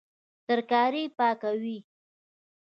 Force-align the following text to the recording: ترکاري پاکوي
ترکاري 0.47 1.03
پاکوي 1.17 1.77